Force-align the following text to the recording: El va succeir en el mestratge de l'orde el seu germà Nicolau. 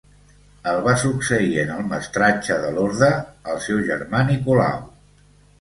El 0.71 0.79
va 0.87 0.93
succeir 1.01 1.59
en 1.65 1.69
el 1.75 1.83
mestratge 1.91 2.57
de 2.65 2.71
l'orde 2.79 3.11
el 3.55 3.63
seu 3.67 3.85
germà 3.91 4.27
Nicolau. 4.31 4.85